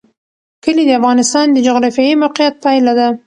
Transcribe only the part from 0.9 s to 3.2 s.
افغانستان د جغرافیایي موقیعت پایله ده.